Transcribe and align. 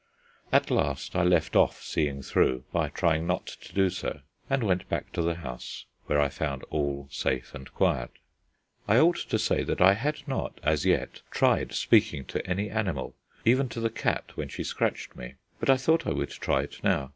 At 0.51 0.71
last 0.71 1.15
I 1.15 1.21
left 1.21 1.55
off 1.55 1.79
seeing 1.83 2.23
through, 2.23 2.63
by 2.73 2.89
trying 2.89 3.27
not 3.27 3.45
to 3.45 3.71
do 3.71 3.91
so, 3.91 4.21
and 4.49 4.63
went 4.63 4.89
back 4.89 5.11
to 5.11 5.21
the 5.21 5.35
house, 5.35 5.85
where 6.07 6.19
I 6.19 6.27
found 6.27 6.63
all 6.71 7.07
safe 7.11 7.53
and 7.53 7.71
quiet. 7.71 8.09
I 8.87 8.97
ought 8.97 9.17
to 9.17 9.37
say 9.37 9.61
that 9.61 9.79
I 9.79 9.93
had 9.93 10.27
not 10.27 10.59
as 10.63 10.87
yet 10.87 11.21
tried 11.29 11.73
speaking 11.73 12.25
to 12.33 12.43
any 12.49 12.67
animal, 12.71 13.15
even 13.45 13.69
to 13.69 13.79
the 13.79 13.91
cat 13.91 14.31
when 14.33 14.47
she 14.49 14.63
scratched 14.63 15.15
me, 15.15 15.35
but 15.59 15.69
I 15.69 15.77
thought 15.77 16.07
I 16.07 16.13
would 16.13 16.31
try 16.31 16.61
it 16.63 16.83
now. 16.83 17.09